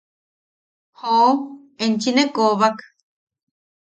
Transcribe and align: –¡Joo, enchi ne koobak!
–¡Joo, 0.99 1.31
enchi 1.83 2.09
ne 2.15 2.23
koobak! 2.35 2.77